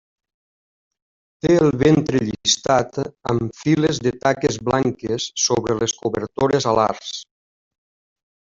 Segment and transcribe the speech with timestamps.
[1.45, 2.97] Té el ventre llistat
[3.33, 7.17] amb files de taques blanques sobre les cobertores alars.